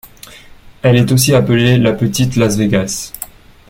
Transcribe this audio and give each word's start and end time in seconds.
Elle 0.81 0.95
est 0.95 1.11
aussi 1.11 1.35
appelée 1.35 1.77
la 1.77 1.93
petite 1.93 2.35
Las 2.35 2.57
Vegas. 2.57 3.13